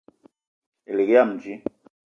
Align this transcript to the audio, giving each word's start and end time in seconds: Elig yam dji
Elig 0.89 1.09
yam 1.13 1.29
dji 1.39 1.53